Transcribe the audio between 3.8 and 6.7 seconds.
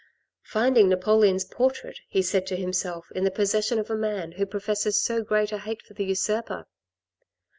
a man who professes so great a hate for the usurper